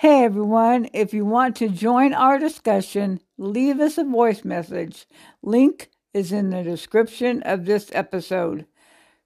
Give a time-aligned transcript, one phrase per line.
[0.00, 5.08] Hey everyone, if you want to join our discussion, leave us a voice message.
[5.42, 8.66] Link is in the description of this episode.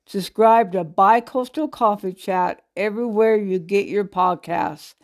[0.07, 4.95] Subscribe to Bicoastal Coffee Chat everywhere you get your podcasts.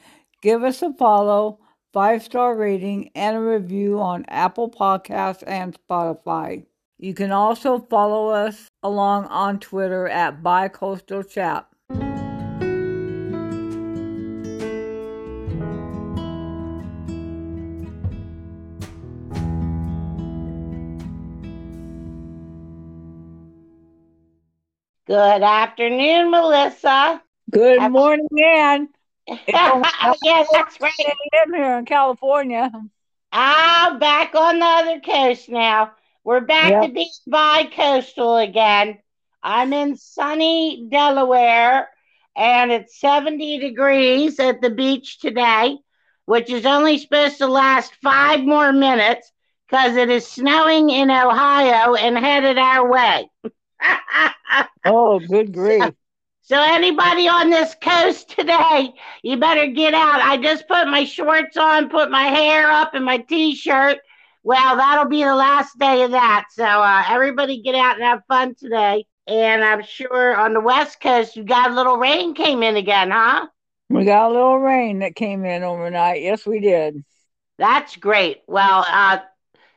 [0.40, 1.58] Give us a follow,
[1.92, 6.64] five star rating, and a review on Apple Podcasts and Spotify.
[6.96, 11.67] You can also follow us along on Twitter at Bicoastal Chat.
[25.08, 27.22] Good afternoon, Melissa.
[27.50, 28.88] Good Happy- morning, Anne.
[29.26, 30.92] yeah, that's right.
[31.46, 32.70] I'm here in California.
[33.32, 35.92] Ah, back on the other coast now.
[36.24, 36.82] We're back Yep.
[36.82, 38.98] to being bi-coastal again.
[39.42, 41.88] I'm in sunny Delaware,
[42.36, 45.78] and it's 70 degrees at the beach today,
[46.26, 49.32] which is only supposed to last five more minutes
[49.66, 53.30] because it is snowing in Ohio and headed our way.
[54.84, 55.94] Oh, good grief.
[56.42, 60.20] So anybody on this coast today, you better get out.
[60.22, 63.98] I just put my shorts on, put my hair up and my t-shirt.
[64.44, 66.46] Well, that'll be the last day of that.
[66.50, 69.04] So uh, everybody get out and have fun today.
[69.26, 73.10] And I'm sure on the west coast you got a little rain came in again,
[73.10, 73.46] huh?
[73.90, 76.22] We got a little rain that came in overnight.
[76.22, 77.04] Yes, we did.
[77.58, 78.38] That's great.
[78.46, 79.18] Well, uh,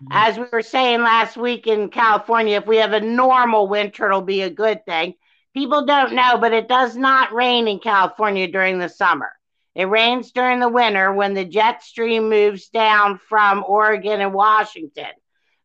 [0.02, 0.14] Mm-hmm.
[0.14, 4.22] as we were saying last week in California, if we have a normal winter, it'll
[4.22, 5.14] be a good thing.
[5.54, 9.32] People don't know, but it does not rain in California during the summer.
[9.76, 15.12] It rains during the winter when the jet stream moves down from Oregon and Washington.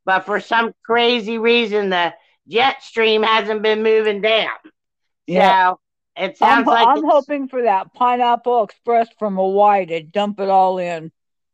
[0.05, 2.13] But for some crazy reason, the
[2.47, 4.55] jet stream hasn't been moving down.
[5.27, 5.71] Yeah.
[5.71, 5.81] So
[6.17, 10.51] it I'm, sounds like I'm hoping for that Pineapple Express from Hawaii to dump it
[10.51, 11.11] all in.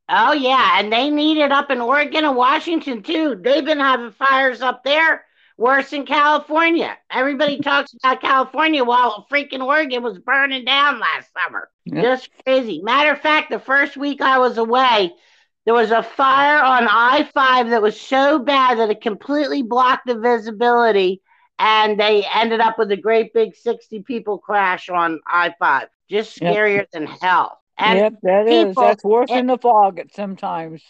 [0.08, 3.36] Oh yeah, and they need it up in Oregon and Washington too.
[3.40, 5.24] They've been having fires up there
[5.56, 6.96] worse than California.
[7.10, 11.70] Everybody talks about California while freaking Oregon was burning down last summer.
[12.00, 12.80] Just crazy.
[12.82, 15.12] Matter of fact, the first week I was away,
[15.64, 20.06] there was a fire on I 5 that was so bad that it completely blocked
[20.06, 21.22] the visibility,
[21.58, 25.88] and they ended up with a great big 60 people crash on I 5.
[26.10, 26.52] Just Yep.
[26.52, 27.61] scarier than hell.
[27.78, 28.68] And yep, that is.
[28.68, 30.82] people- That's worse it- than the fog at sometimes.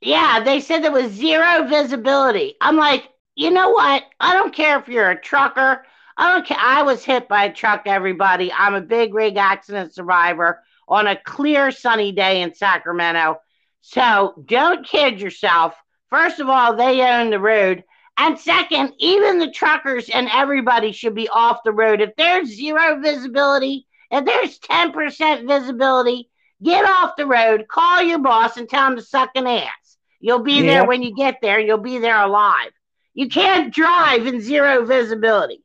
[0.00, 2.54] Yeah, they said there was zero visibility.
[2.60, 4.02] I'm like, you know what?
[4.18, 5.84] I don't care if you're a trucker.
[6.16, 6.58] I don't care.
[6.60, 8.50] I was hit by a truck, everybody.
[8.52, 13.40] I'm a big rig accident survivor on a clear sunny day in Sacramento.
[13.82, 15.74] So don't kid yourself.
[16.08, 17.84] First of all, they own the road.
[18.16, 22.00] And second, even the truckers and everybody should be off the road.
[22.00, 26.29] If there's zero visibility, if there's 10% visibility,
[26.62, 29.96] get off the road, call your boss, and tell him to suck an ass.
[30.20, 31.58] You'll be there when you get there.
[31.58, 32.70] You'll be there alive.
[33.14, 35.62] You can't drive in zero visibility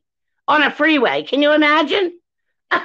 [0.48, 1.22] on a freeway.
[1.22, 2.18] Can you imagine?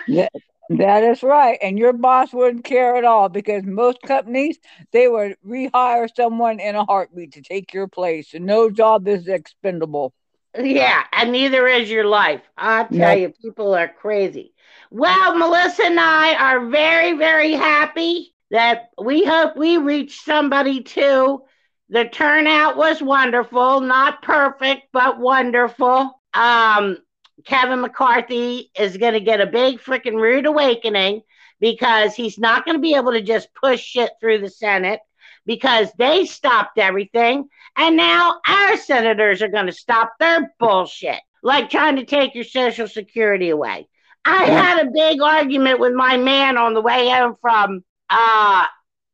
[0.70, 1.58] That is right.
[1.62, 4.60] And your boss wouldn't care at all because most companies,
[4.92, 8.34] they would rehire someone in a heartbeat to take your place.
[8.34, 10.14] And no job is expendable.
[10.58, 12.42] Yeah, and neither is your life.
[12.58, 13.18] I tell Yep.
[13.18, 14.54] you, people are crazy.
[14.94, 21.44] Well, Melissa and I are very, very happy that we hope we reach somebody too.
[21.88, 26.20] The turnout was wonderful, not perfect, but wonderful.
[26.34, 26.98] Um,
[27.46, 31.22] Kevin McCarthy is going to get a big freaking rude awakening
[31.62, 35.00] because he's not going to be able to just push shit through the Senate
[35.46, 37.48] because they stopped everything.
[37.78, 42.44] And now our senators are going to stop their bullshit, like trying to take your
[42.44, 43.88] Social Security away.
[44.26, 48.66] I had a big argument with my man on the way home from, uh,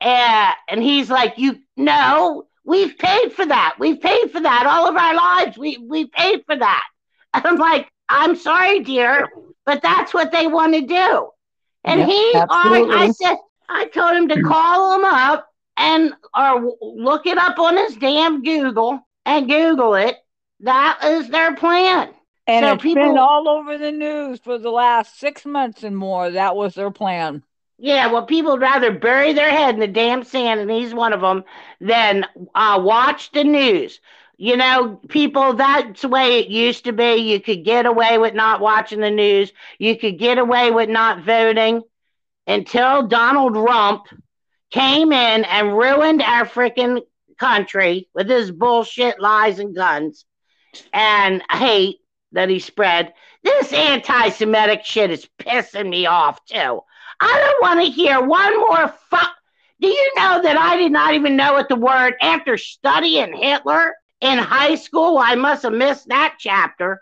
[0.01, 3.75] uh, and he's like, "You no, we've paid for that.
[3.79, 5.57] We've paid for that all of our lives.
[5.57, 6.83] We we paid for that."
[7.33, 9.29] I'm like, "I'm sorry, dear,
[9.65, 11.29] but that's what they want to do."
[11.83, 13.37] And Yep, he, I, I said,
[13.69, 18.43] I told him to call him up and or look it up on his damn
[18.43, 20.17] Google and Google it.
[20.61, 22.13] That is their plan.
[22.47, 25.97] And So it's been people- all over the news for the last six months and
[25.97, 26.31] more.
[26.31, 27.43] That was their plan.
[27.77, 31.13] Yeah, well, people would rather bury their head in the damn sand, and he's one
[31.13, 31.43] of them,
[31.79, 33.99] than uh, watch the news.
[34.37, 37.15] You know, people, that's the way it used to be.
[37.15, 41.23] You could get away with not watching the news, you could get away with not
[41.23, 41.83] voting
[42.47, 44.05] until Donald Rump
[44.71, 47.01] came in and ruined our freaking
[47.37, 50.25] country with his bullshit lies and guns
[50.93, 51.97] and hate
[52.31, 53.13] that he spread.
[53.43, 56.81] This anti Semitic shit is pissing me off, too.
[57.19, 59.33] I don't want to hear one more fuck.
[59.79, 63.93] Do you know that I did not even know what the word after studying Hitler
[64.21, 65.17] in high school.
[65.17, 67.01] I must have missed that chapter.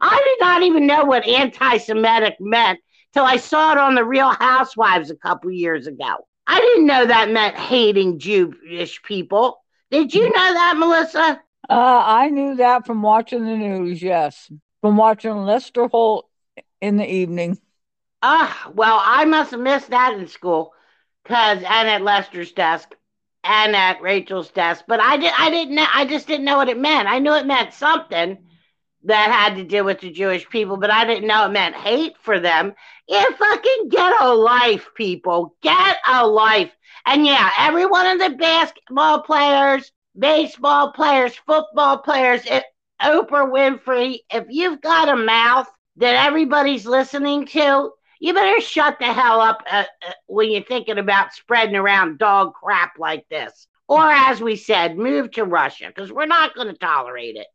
[0.00, 2.80] I did not even know what anti-Semitic meant
[3.14, 6.26] till I saw it on the Real Housewives a couple years ago.
[6.46, 9.58] I didn't know that meant hating Jewish people.
[9.90, 11.40] Did you know that, Melissa?
[11.68, 14.50] Uh, I knew that from watching the news, yes.
[14.80, 16.28] From watching Lester Holt
[16.80, 17.58] in the evening.
[18.20, 20.72] Ah, well, I must have missed that in school,
[21.24, 22.94] cause and at Lester's desk,
[23.44, 24.84] and at Rachel's desk.
[24.86, 27.08] But I did, I didn't, know, I just didn't know what it meant.
[27.08, 28.38] I knew it meant something
[29.04, 32.14] that had to do with the Jewish people, but I didn't know it meant hate
[32.22, 32.74] for them.
[33.08, 35.56] Yeah, fucking get a life, people.
[35.62, 36.70] Get a life.
[37.04, 42.42] And yeah, every one of the basketball players, baseball players, football players,
[43.02, 49.12] Oprah Winfrey, if you've got a mouth that everybody's listening to, you better shut the
[49.12, 53.66] hell up uh, uh, when you're thinking about spreading around dog crap like this.
[53.88, 57.48] Or, as we said, move to Russia because we're not going to tolerate it.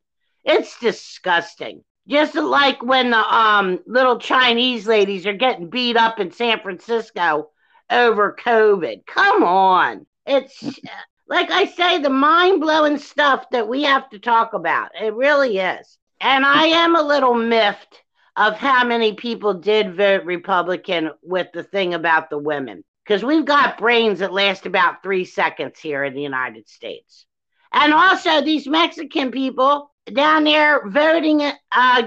[0.43, 1.83] It's disgusting.
[2.07, 7.49] Just like when the um, little Chinese ladies are getting beat up in San Francisco
[7.89, 9.05] over COVID.
[9.05, 10.05] Come on.
[10.25, 10.61] It's
[11.27, 14.91] like I say, the mind blowing stuff that we have to talk about.
[14.99, 15.97] It really is.
[16.21, 18.01] And I am a little miffed
[18.35, 22.83] of how many people did vote Republican with the thing about the women.
[23.03, 27.25] Because we've got brains that last about three seconds here in the United States.
[27.71, 31.41] And also, these Mexican people down there voting
[31.71, 32.03] uh,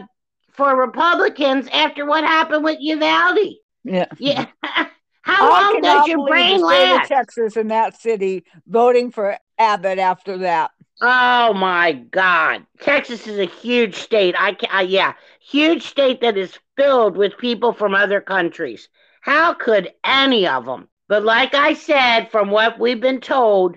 [0.52, 3.56] for Republicans after what happened with Uvalde.
[3.84, 4.06] Yeah.
[4.18, 4.46] Yeah.
[5.22, 7.08] How I long does your brain last?
[7.08, 10.70] Texas in that city voting for Abbott after that.
[11.02, 12.66] Oh my God.
[12.80, 14.34] Texas is a huge state.
[14.38, 18.88] I can uh, yeah, huge state that is filled with people from other countries.
[19.22, 20.88] How could any of them?
[21.08, 23.76] But like I said, from what we've been told,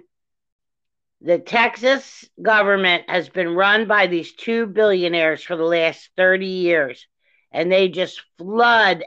[1.21, 7.07] the Texas government has been run by these two billionaires for the last 30 years,
[7.51, 9.03] and they just flood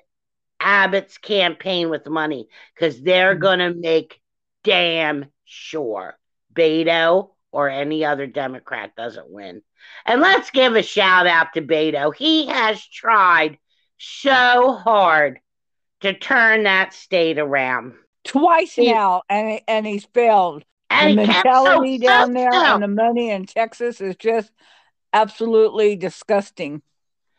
[0.61, 3.43] Abbott's campaign with money because they're mm-hmm.
[3.43, 4.21] going to make
[4.65, 6.19] damn sure
[6.53, 9.63] Beto or any other Democrat doesn't win.
[10.05, 12.15] And let's give a shout out to Beto.
[12.15, 13.59] He has tried
[13.99, 15.41] so hard
[16.01, 17.95] to turn that state around.
[18.25, 20.65] Twice he, now, and, and he's failed.
[20.91, 24.51] And the mentality so down there and the money in Texas is just
[25.13, 26.83] absolutely disgusting.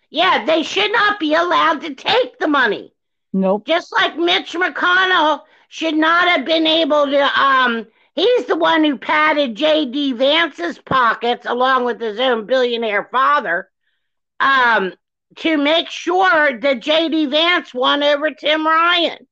[0.10, 2.94] Yeah, they should not be allowed to take the money.
[3.34, 3.66] Nope.
[3.66, 8.98] Just like Mitch McConnell should not have been able to um he's the one who
[8.98, 13.70] patted JD Vance's pockets along with his own billionaire father
[14.40, 14.94] um
[15.38, 19.28] to make sure that JD Vance won over Tim Ryan.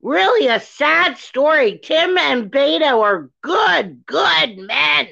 [0.00, 1.80] Really a sad story.
[1.82, 5.08] Tim and Beto are good, good men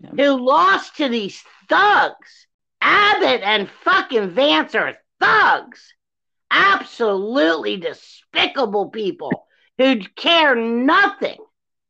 [0.00, 0.10] yeah.
[0.16, 2.46] who lost to these thugs.
[2.80, 5.93] Abbott and fucking Vance are thugs
[6.54, 9.46] absolutely despicable people
[9.76, 11.38] who care nothing,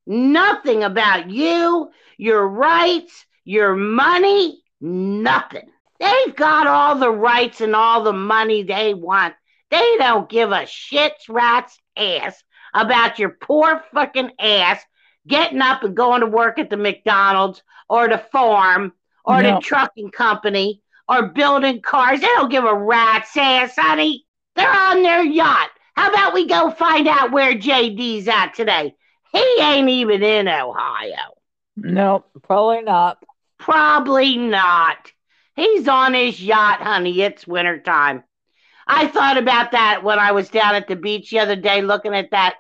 [0.07, 5.69] nothing about you, your rights, your money, nothing.
[6.01, 9.35] They've got all the rights and all the money they want.
[9.71, 14.83] They don't give a shit's rat's ass about your poor fucking ass
[15.27, 18.93] getting up and going to work at the McDonald's or the farm
[19.25, 19.57] or no.
[19.57, 22.21] the trucking company or building cars.
[22.21, 24.24] They don't give a rat's ass, honey.
[24.57, 25.71] They're on their yacht.
[25.97, 28.95] How about we go find out where JD's at today?
[29.33, 31.35] He ain't even in Ohio.
[31.77, 33.19] Nope, probably not.
[33.59, 35.13] Probably not.
[35.57, 37.21] He's on his yacht, honey.
[37.21, 38.25] It's wintertime.
[38.87, 42.15] I thought about that when I was down at the beach the other day looking
[42.15, 42.57] at that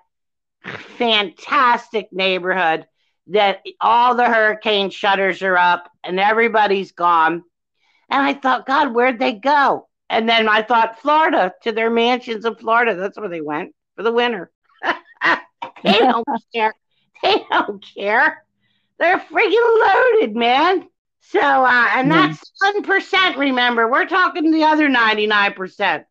[0.96, 2.86] fantastic neighborhood
[3.28, 7.42] that all the hurricane shutters are up and everybody's gone.
[8.10, 9.88] And I thought, God, where'd they go?
[10.10, 12.94] And then I thought Florida to their mansions in Florida.
[12.94, 14.50] That's where they went for the winter.
[15.82, 16.74] they don't care.
[17.22, 18.44] They don't care.
[18.98, 20.88] They're freaking loaded, man.
[21.20, 22.12] So, uh, and hmm.
[22.12, 23.38] that's one percent.
[23.38, 26.04] Remember, we're talking the other ninety-nine percent.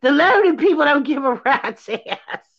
[0.00, 1.98] The loaded people don't give a rat's ass.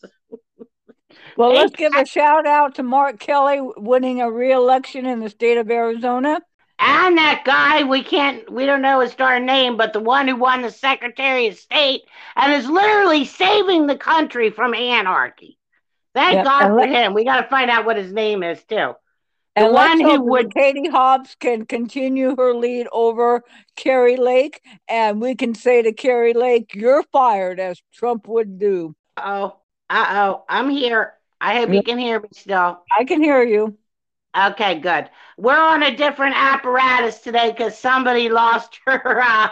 [1.36, 5.58] Well, let's give a shout out to Mark Kelly winning a re-election in the state
[5.58, 6.40] of Arizona.
[6.78, 10.36] And that guy, we can't, we don't know his darn name, but the one who
[10.36, 12.02] won the Secretary of State
[12.34, 15.58] and is literally saving the country from anarchy.
[16.14, 16.44] Thank yep.
[16.44, 17.14] God for him.
[17.14, 18.94] We got to find out what his name is too.
[19.56, 23.42] The and one who would Katie Hobbs can continue her lead over
[23.74, 28.94] Kari Lake, and we can say to Kari Lake, "You're fired," as Trump would do.
[29.16, 29.56] Oh,
[29.88, 31.14] uh oh, I'm here.
[31.40, 32.80] I hope you can hear me still.
[32.98, 33.78] I can hear you.
[34.36, 35.08] Okay, good.
[35.38, 39.48] We're on a different apparatus today because somebody lost her uh,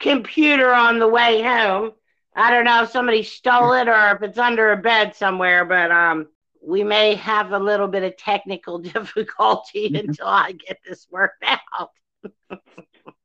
[0.00, 1.92] computer on the way home.
[2.34, 5.90] I don't know if somebody stole it or if it's under a bed somewhere, but
[5.92, 6.28] um,
[6.60, 9.94] we may have a little bit of technical difficulty Mm-hmm.
[9.94, 11.90] until I get this worked out.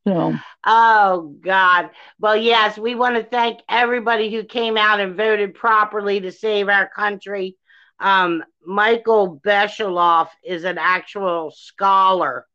[0.05, 1.89] So Oh God.
[2.19, 6.69] Well, yes, we want to thank everybody who came out and voted properly to save
[6.69, 7.57] our country.
[7.99, 12.45] Um, Michael Beschloss is an actual scholar,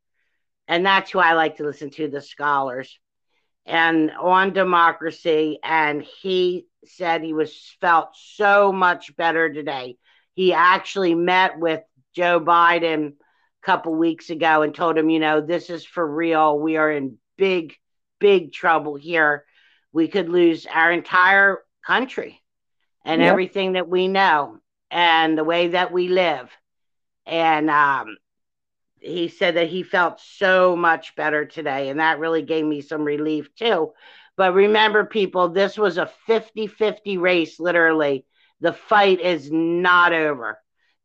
[0.69, 2.99] and that's who I like to listen to, the scholars,
[3.67, 5.59] and on democracy.
[5.63, 9.97] And he said he was felt so much better today.
[10.35, 11.81] He actually met with
[12.15, 16.59] Joe Biden a couple weeks ago and told him, you know, this is for real.
[16.59, 17.75] We are in big,
[18.19, 19.45] big trouble here.
[19.93, 22.43] We could lose our entire country
[23.05, 23.31] and Yep.
[23.31, 24.59] everything that we know
[24.95, 26.49] and the way that we live.
[27.27, 28.17] And um,
[29.01, 31.89] he said that he felt so much better today.
[31.89, 33.93] And that really gave me some relief too.
[34.37, 38.25] But remember, people, this was a 50 50 race, literally.
[38.61, 40.59] The fight is not over.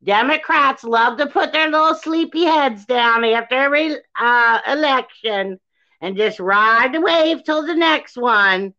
[0.04, 5.60] Democrats love to put their little sleepy heads down after every uh, election
[6.00, 8.76] and just ride the wave till the next one.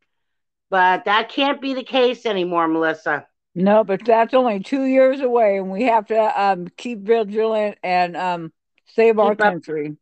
[0.71, 3.27] But that can't be the case anymore, Melissa.
[3.55, 8.17] No, but that's only two years away, and we have to um, keep vigilant and
[8.17, 8.53] um,
[8.87, 9.97] save our Keep up- country.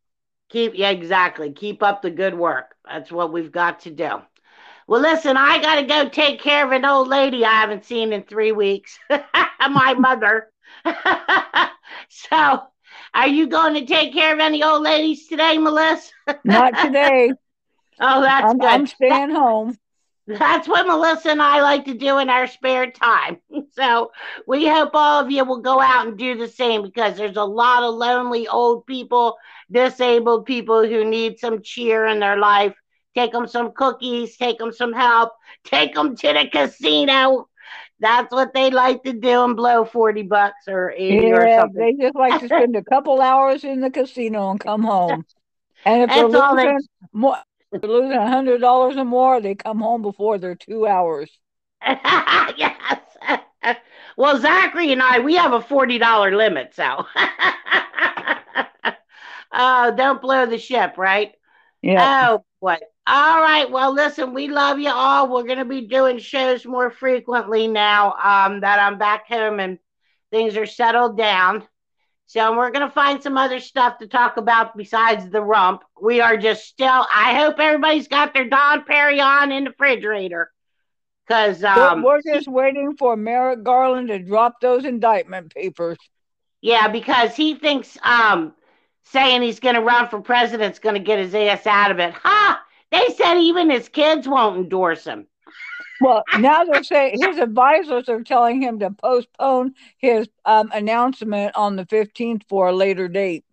[0.49, 1.51] Keep yeah, exactly.
[1.51, 2.75] Keep up the good work.
[2.83, 4.21] That's what we've got to do.
[4.87, 8.11] Well, listen, I got to go take care of an old lady I haven't seen
[8.11, 8.97] in three weeks.
[9.09, 10.51] My mother.
[12.09, 12.63] so,
[13.13, 16.11] are you going to take care of any old ladies today, Melissa?
[16.43, 17.33] Not today.
[18.01, 18.65] Oh, that's I'm, good.
[18.65, 19.77] I'm staying home.
[20.37, 23.37] That's what Melissa and I like to do in our spare time.
[23.71, 24.11] So
[24.45, 27.43] we hope all of you will go out and do the same because there's a
[27.45, 29.37] lot of lonely old people,
[29.71, 32.75] disabled people who need some cheer in their life.
[33.15, 35.31] Take them some cookies, take them some help,
[35.63, 37.47] take them to the casino.
[37.99, 41.81] That's what they like to do and blow 40 bucks or 80 or something.
[41.81, 45.25] they just like to spend a couple hours in the casino and come home.
[45.85, 46.73] And if they're all they-
[47.13, 47.37] more,
[47.71, 51.29] if they're losing a hundred dollars or more, they come home before their two hours.
[51.85, 52.99] yes.
[54.17, 57.05] well, Zachary and I, we have a $40 limit, so.
[59.53, 61.33] oh, don't blow the ship, right?
[61.81, 62.29] Yeah.
[62.31, 62.81] Oh, what?
[63.07, 63.69] All right.
[63.69, 65.31] Well, listen, we love you all.
[65.31, 69.79] We're going to be doing shows more frequently now um, that I'm back home and
[70.31, 71.67] things are settled down.
[72.29, 75.81] So we're going to find some other stuff to talk about besides the rump.
[75.99, 80.51] We are just still, I hope everybody's got their Dom Perignon in the refrigerator.
[81.27, 85.97] Because, We're- um, we're just waiting for Merrick Garland to drop those indictment papers.
[86.61, 88.53] yeah, because he thinks um,
[89.05, 92.13] saying he's going to run for president's going to get his ass out of it.
[92.13, 92.61] Ha!
[92.91, 95.25] They said even his kids won't endorse him.
[96.01, 101.75] Well, now they're saying his advisors are telling him to postpone his um, announcement on
[101.75, 103.43] the 15th for a later date.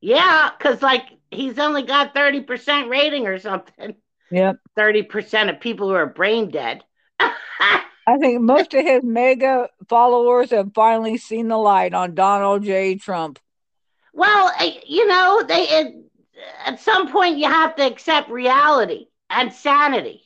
[0.00, 3.94] Yeah, because like he's only got 30% rating or something.
[4.30, 4.56] Yep.
[4.78, 6.84] 30% of people who are brain dead.
[8.06, 12.96] I think most of his MAGA followers have finally seen the light on Donald J.
[12.96, 13.38] Trump.
[14.12, 14.50] well,
[14.86, 15.94] you know, they it,
[16.64, 20.21] at some point you have to accept reality and sanity.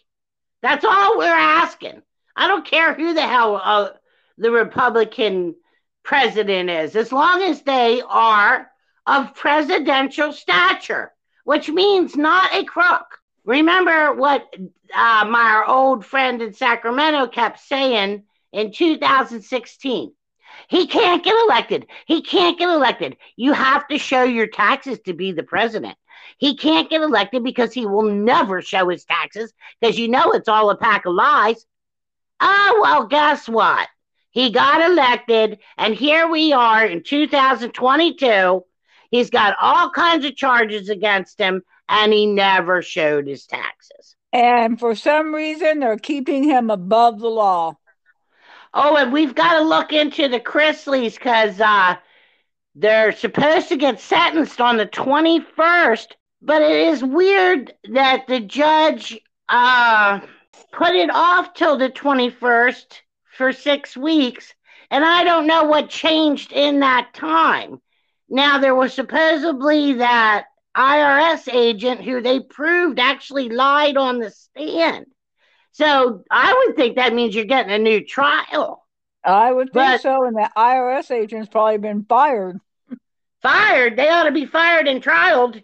[0.67, 2.03] That's all we're asking.
[2.35, 3.91] I don't care who the hell uh,
[4.37, 5.55] the Republican
[6.03, 8.69] president is, as long as they are
[9.07, 11.13] of presidential stature,
[11.45, 13.07] which means not a crook.
[13.45, 14.53] Remember what
[14.93, 20.13] uh, my old friend in Sacramento kept saying in 2016.
[20.67, 21.87] He can't get elected.
[22.07, 23.19] He can't get elected.
[23.37, 25.97] You have to show your taxes to be the president.
[26.39, 30.49] He can't get elected because he will never show his taxes because you know it's
[30.49, 31.67] all a pack of lies.
[32.41, 33.89] Oh, well, guess what?
[34.31, 38.65] He got elected, and here we are in 2022.
[39.11, 44.15] He's got all kinds of charges against him, and he never showed his taxes.
[44.35, 47.79] And for some reason, they're keeping him above the law.
[48.75, 51.97] Oh, and we've got to look into the Chrisleys because uh,
[52.75, 56.09] they're supposed to get sentenced on the 21st.
[56.47, 60.21] But it is weird that the judge uh,
[60.73, 62.85] put it off till the 21st
[63.37, 64.55] for six weeks.
[64.89, 67.83] And I don't know what changed in that time.
[68.29, 70.45] Now, there was supposedly that
[70.77, 75.07] IRS agent who they proved actually lied on the stand.
[75.73, 78.85] So I would think that means you're getting a new trial.
[79.25, 82.61] I would think But- so, and the IRS agent's probably been fired.
[83.43, 83.97] fired.
[83.97, 85.63] They ought to be fired and trialed.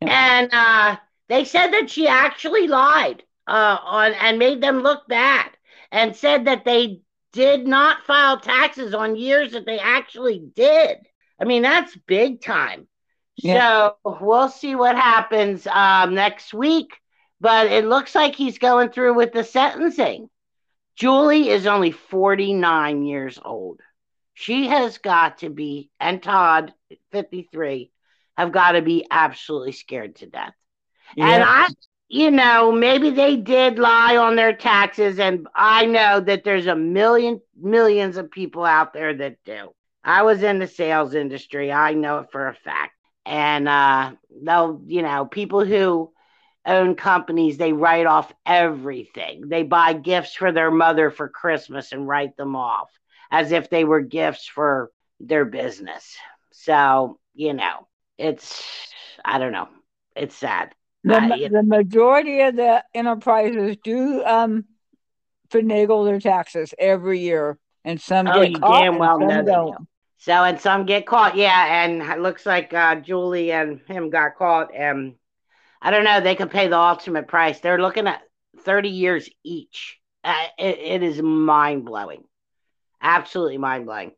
[0.00, 0.40] Yeah.
[0.40, 0.96] And uh,
[1.28, 5.50] they said that she actually lied uh, on and made them look bad,
[5.90, 7.00] and said that they
[7.32, 10.98] did not file taxes on years that they actually did.
[11.40, 12.86] I mean, that's big time.
[13.36, 13.90] Yeah.
[14.04, 16.90] So we'll see what happens um, next week.
[17.40, 20.28] But it looks like he's going through with the sentencing.
[20.94, 23.80] Julie is only 49 years old.
[24.34, 26.74] She has got to be, and Todd,
[27.12, 27.90] 53,
[28.40, 30.54] have got to be absolutely scared to death.
[31.16, 31.66] And I,
[32.08, 36.76] you know, maybe they did lie on their taxes, and I know that there's a
[36.76, 39.72] million, millions of people out there that do.
[40.02, 42.94] I was in the sales industry, I know it for a fact.
[43.26, 46.12] And uh, they'll, you know, people who
[46.64, 49.48] own companies, they write off everything.
[49.48, 52.90] They buy gifts for their mother for Christmas and write them off
[53.30, 56.16] as if they were gifts for their business.
[56.52, 57.86] So, you know,
[58.20, 58.62] it's,
[59.24, 59.68] I don't know,
[60.14, 60.74] it's sad.
[61.04, 64.64] The, Uh, the majority of the enterprises do um
[65.50, 69.44] finagle their taxes every year, and some Oh, get you caught damn and well some
[69.44, 69.88] don't.
[70.18, 71.84] So, and some get caught, yeah.
[71.84, 74.74] And it looks like uh, Julie and him got caught.
[74.74, 75.14] And
[75.80, 77.60] I don't know, they could pay the ultimate price.
[77.60, 78.20] They're looking at
[78.58, 79.98] 30 years each.
[80.22, 82.24] Uh, it, it is mind blowing.
[83.00, 84.12] Absolutely mind blowing.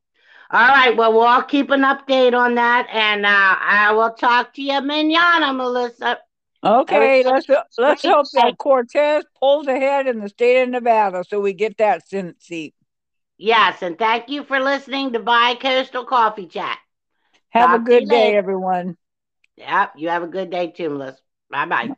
[0.52, 2.86] All right, well, we'll all keep an update on that.
[2.90, 6.18] And uh, I will talk to you manana, Melissa.
[6.64, 7.46] Okay, let's
[7.78, 12.06] let's hope that Cortez pulls ahead in the state of Nevada so we get that
[12.08, 12.74] Senate seat.
[13.38, 16.78] Yes, and thank you for listening to Bi Coastal Coffee Chat.
[17.50, 18.36] Have a Talk you good day, later.
[18.36, 18.96] everyone.
[19.56, 21.20] Yep, you have a good day too, Melissa.
[21.50, 21.92] Bye bye.